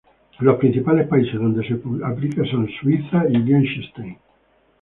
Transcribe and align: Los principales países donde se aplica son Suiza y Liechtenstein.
Los 0.39 0.57
principales 0.57 1.07
países 1.07 1.35
donde 1.35 1.63
se 1.63 1.79
aplica 2.03 2.43
son 2.49 2.67
Suiza 2.81 3.23
y 3.29 3.37
Liechtenstein. 3.37 4.17